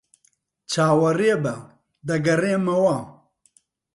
چاوەڕێبە. 0.71 1.55
دەگەڕێمەوە. 2.07 2.97